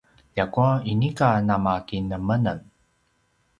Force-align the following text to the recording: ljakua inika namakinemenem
ljakua 0.35 0.69
inika 0.93 1.27
namakinemenem 1.47 2.59